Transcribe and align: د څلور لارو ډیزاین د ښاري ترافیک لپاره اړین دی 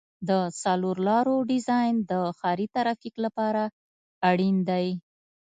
د 0.29 0.31
څلور 0.63 0.95
لارو 1.07 1.35
ډیزاین 1.49 1.95
د 2.11 2.13
ښاري 2.39 2.67
ترافیک 2.75 3.15
لپاره 3.25 3.63
اړین 4.29 4.57
دی 4.69 4.87